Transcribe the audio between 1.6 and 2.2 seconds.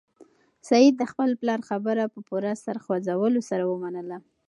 خبره په